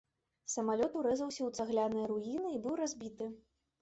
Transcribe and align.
Самалёт 0.53 0.95
урэзаўся 1.01 1.39
ў 1.45 1.49
цагляныя 1.61 2.05
руіны 2.13 2.49
і 2.57 2.63
быў 2.65 2.73
разбіты. 2.85 3.33